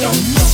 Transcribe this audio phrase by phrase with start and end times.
[0.00, 0.47] don't know.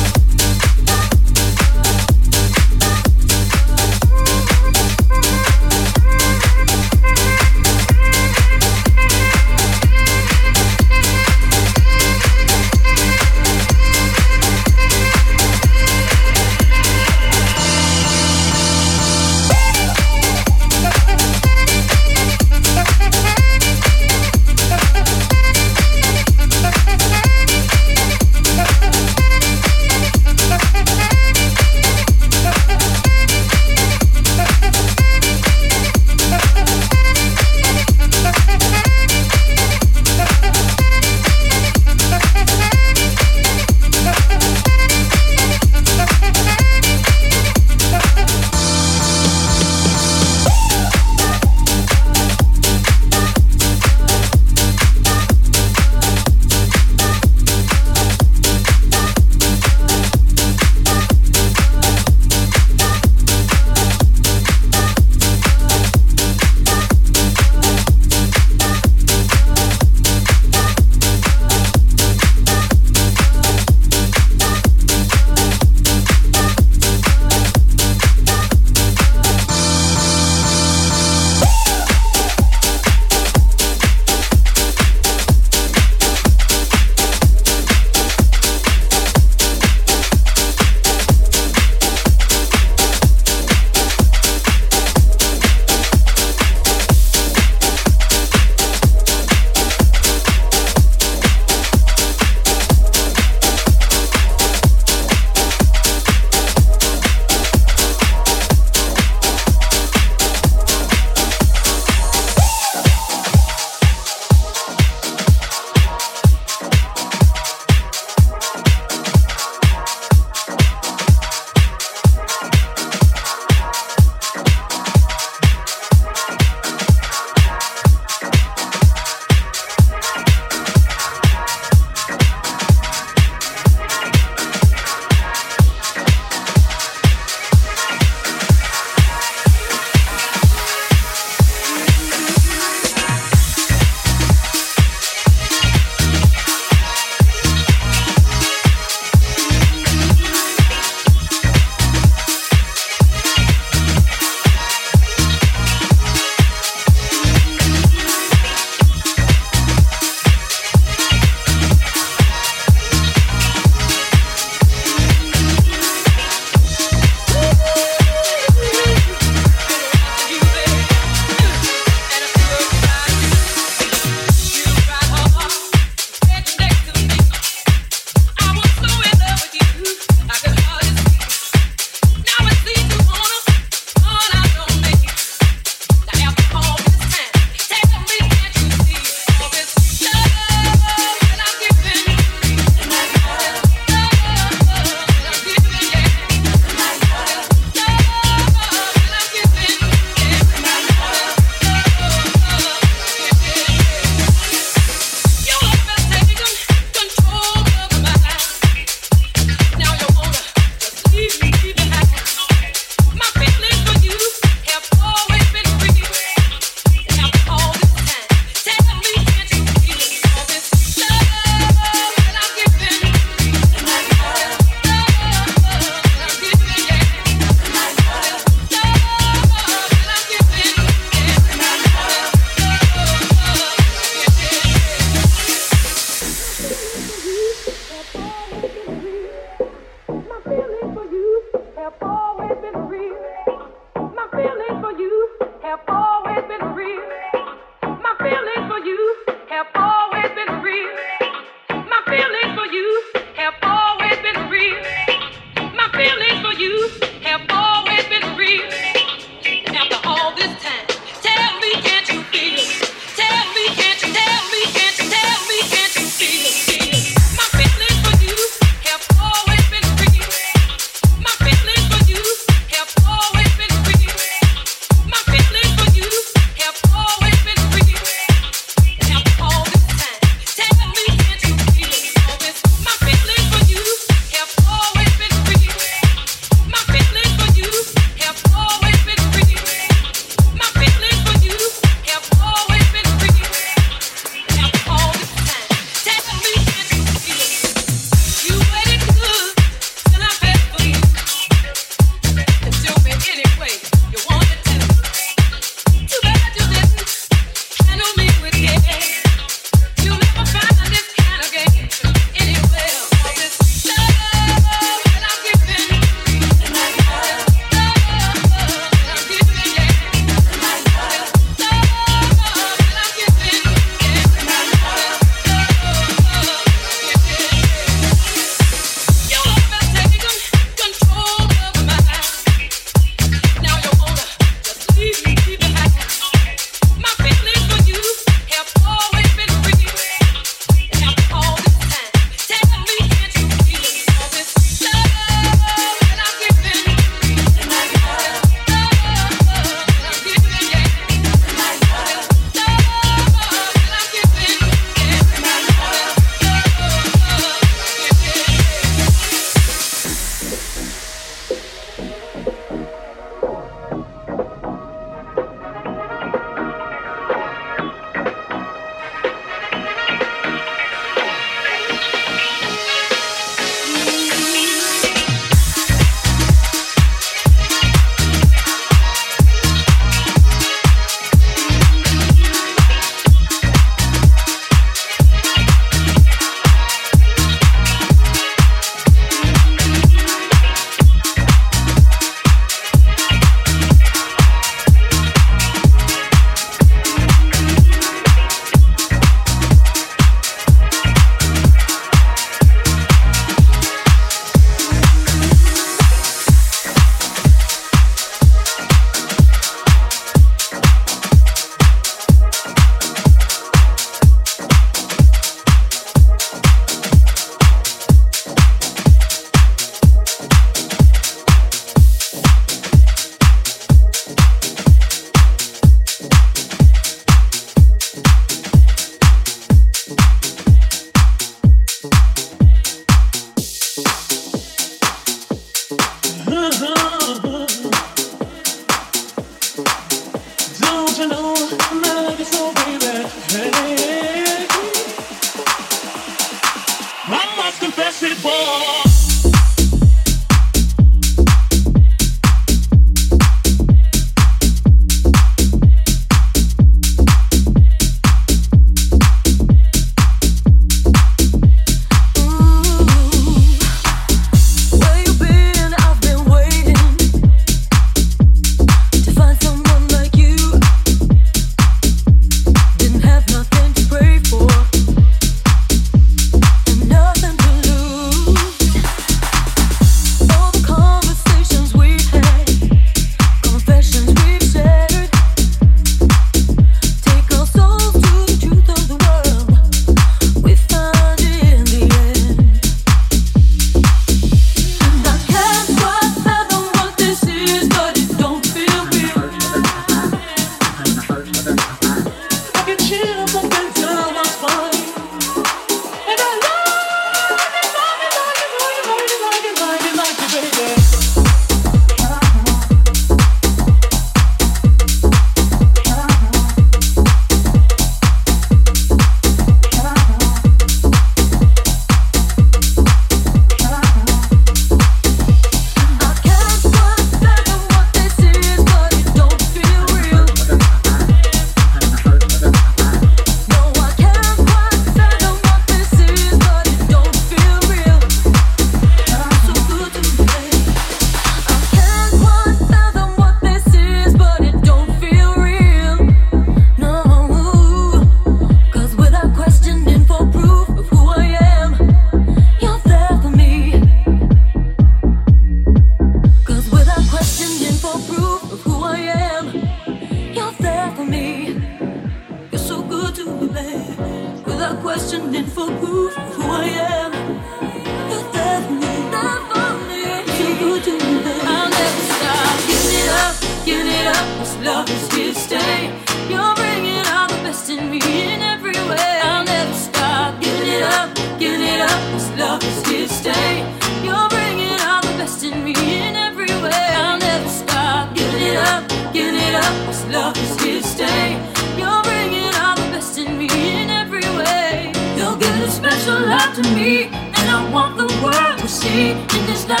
[597.04, 600.00] and I want the world to see in this life.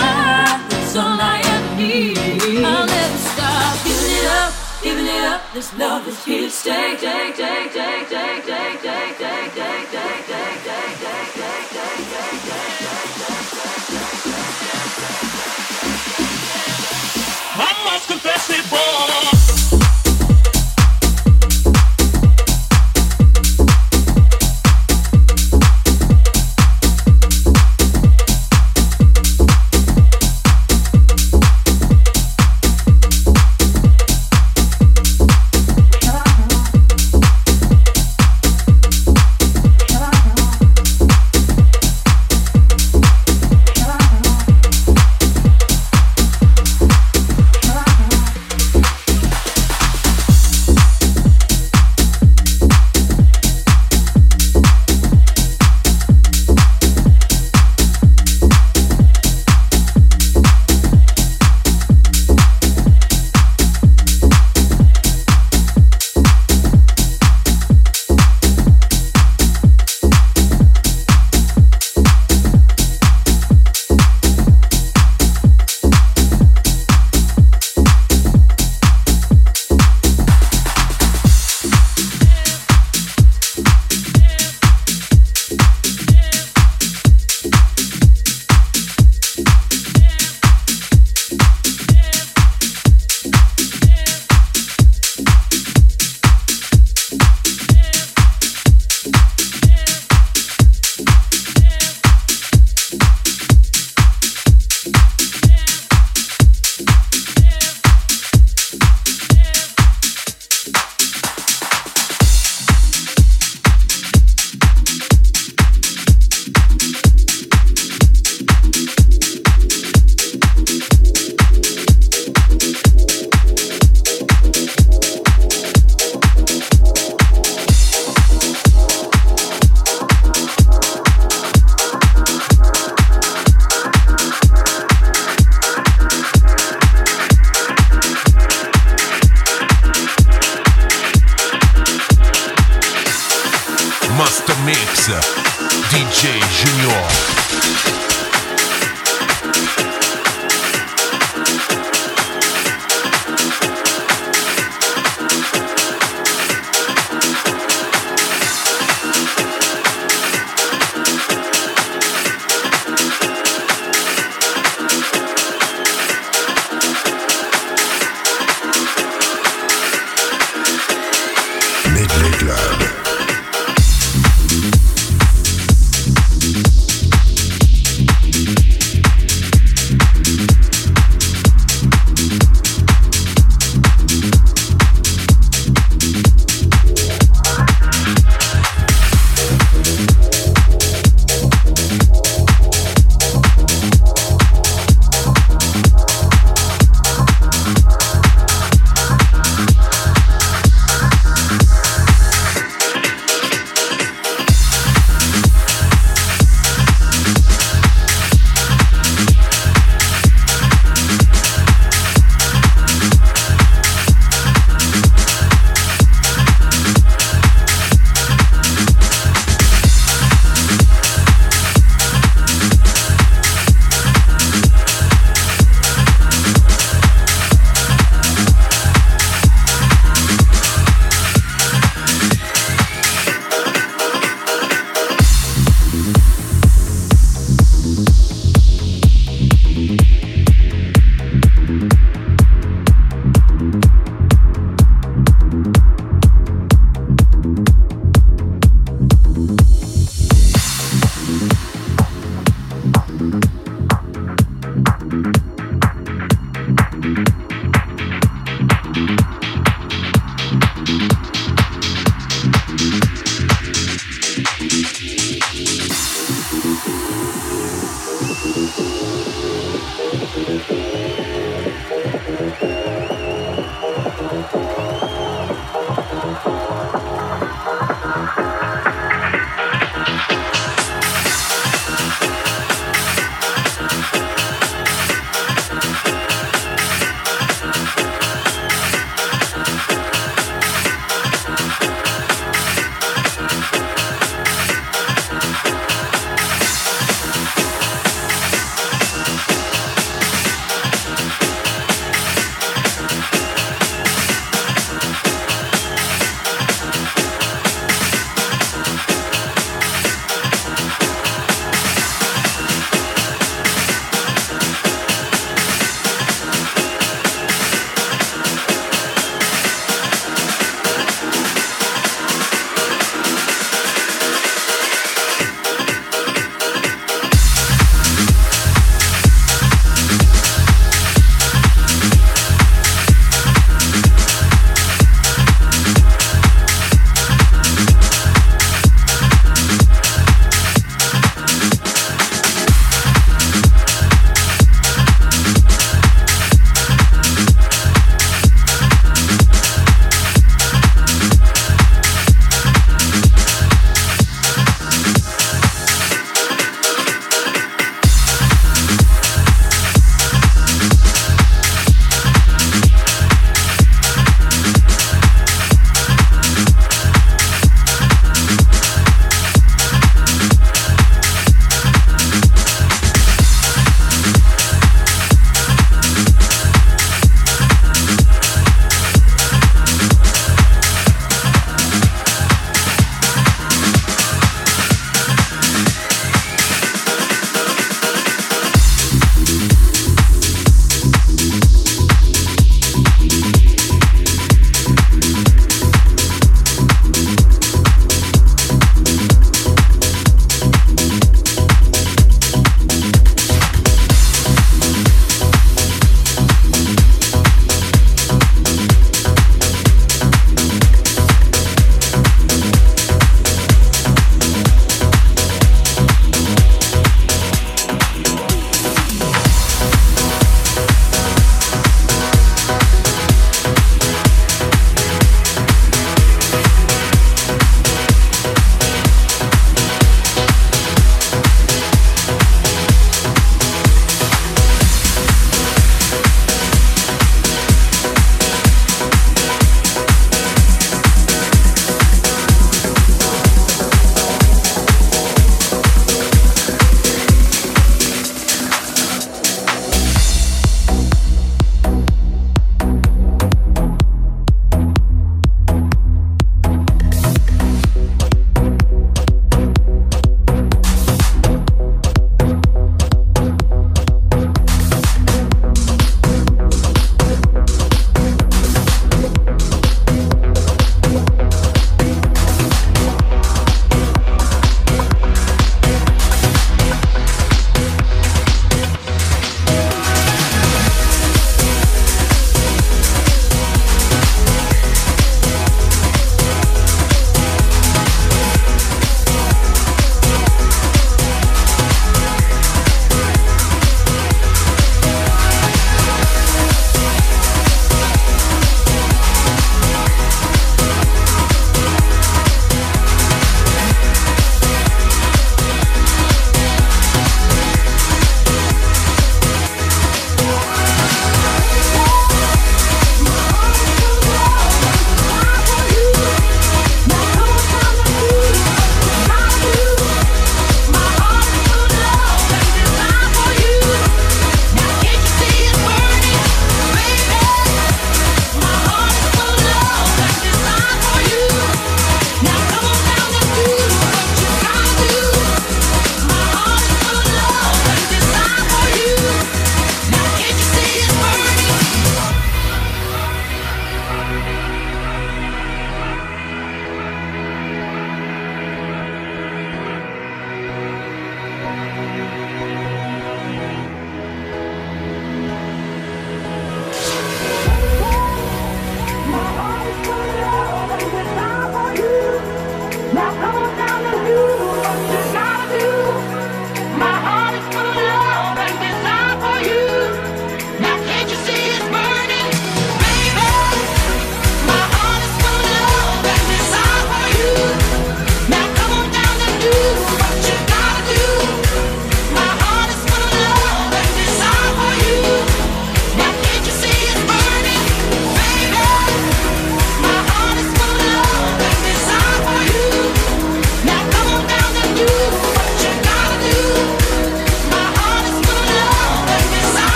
[0.70, 2.16] That's all I ever need.
[2.64, 4.52] I'll never stop giving it up,
[4.82, 5.42] giving it up.
[5.52, 6.96] This love is here to stay.
[6.96, 11.93] Take, take, take, take, take, take, take, take, take, take, take, take, take, take.